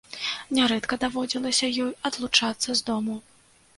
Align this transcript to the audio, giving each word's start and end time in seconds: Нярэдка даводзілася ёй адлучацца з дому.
Нярэдка 0.59 0.97
даводзілася 1.03 1.69
ёй 1.85 1.91
адлучацца 2.09 2.69
з 2.81 2.89
дому. 2.89 3.15